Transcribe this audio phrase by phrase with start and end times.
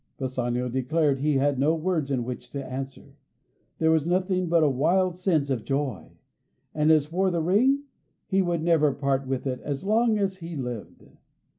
[0.17, 3.15] Bassanio declared he had no words in which to answer;
[3.77, 6.17] there was nothing but a wild sense of joy.
[6.73, 7.83] And as for the ring,
[8.25, 11.03] he would never part with it as long as he lived.